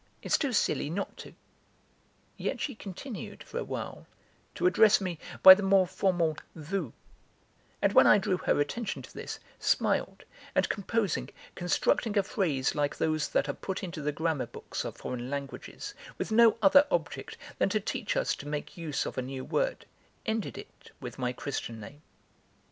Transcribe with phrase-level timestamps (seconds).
[0.23, 1.35] It's too silly not to."
[2.35, 4.07] Yet she continued for a while
[4.55, 6.93] to address me by the more formal 'vous,'
[7.83, 10.23] and, when I drew her attention to this, smiled,
[10.55, 14.97] and composing, constructing a phrase like those that are put into the grammar books of
[14.97, 19.21] foreign languages with no other object than to teach us to make use of a
[19.21, 19.85] new word,
[20.25, 22.01] ended it with my Christian name.